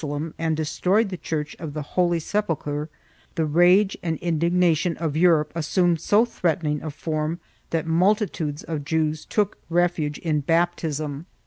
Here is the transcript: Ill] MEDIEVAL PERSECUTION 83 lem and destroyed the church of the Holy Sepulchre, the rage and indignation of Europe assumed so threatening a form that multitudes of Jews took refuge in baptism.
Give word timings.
Ill] 0.03 0.07
MEDIEVAL 0.07 0.31
PERSECUTION 0.31 0.35
83 0.43 0.43
lem 0.43 0.49
and 0.49 0.57
destroyed 0.57 1.09
the 1.09 1.17
church 1.23 1.55
of 1.59 1.73
the 1.75 1.81
Holy 1.83 2.19
Sepulchre, 2.19 2.89
the 3.35 3.45
rage 3.45 3.95
and 4.01 4.17
indignation 4.17 4.97
of 4.97 5.15
Europe 5.15 5.51
assumed 5.53 6.01
so 6.01 6.25
threatening 6.25 6.81
a 6.81 6.89
form 6.89 7.39
that 7.69 7.85
multitudes 7.85 8.63
of 8.63 8.83
Jews 8.83 9.25
took 9.25 9.59
refuge 9.69 10.17
in 10.17 10.39
baptism. 10.39 11.27